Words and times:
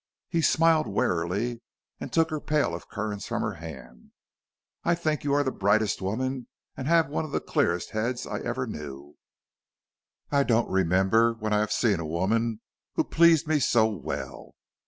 He 0.29 0.41
smiled 0.41 0.87
warily 0.87 1.61
and 1.99 2.11
took 2.11 2.31
her 2.31 2.39
pail 2.39 2.73
of 2.73 2.89
currants 2.89 3.27
from 3.27 3.43
her 3.43 3.53
hand. 3.53 4.13
"I 4.83 4.95
think 4.95 5.23
you 5.23 5.31
are 5.33 5.43
the 5.43 5.51
brightest 5.51 6.01
woman 6.01 6.47
and 6.75 6.87
have 6.87 7.07
one 7.07 7.23
of 7.23 7.29
the 7.31 7.39
clearest 7.39 7.91
heads 7.91 8.25
I 8.25 8.39
ever 8.39 8.65
knew. 8.65 9.17
I 10.31 10.41
don't 10.41 10.67
remember 10.71 11.33
when 11.33 11.53
I 11.53 11.59
have 11.59 11.71
seen 11.71 11.99
a 11.99 12.05
woman 12.07 12.61
who 12.95 13.03
pleased 13.03 13.45
me 13.47 13.59
so 13.59 13.87
well. 13.89 14.55